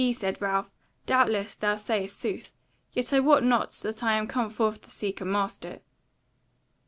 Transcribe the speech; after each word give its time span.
"Yea," 0.03 0.11
said 0.13 0.41
Ralph, 0.41 0.73
"doubtless 1.05 1.53
thou 1.53 1.75
sayest 1.75 2.19
sooth; 2.19 2.55
yet 2.91 3.13
I 3.13 3.19
wot 3.19 3.43
not 3.43 3.69
that 3.83 4.03
I 4.03 4.13
am 4.13 4.25
come 4.25 4.49
forth 4.49 4.81
to 4.81 4.89
seek 4.89 5.21
a 5.21 5.25
master." 5.25 5.81